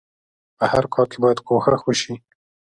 په 0.57 0.65
هر 0.71 0.85
کار 0.93 1.05
کې 1.11 1.17
بايد 1.23 1.39
کوښښ 1.47 1.81
وشئ. 1.85 2.15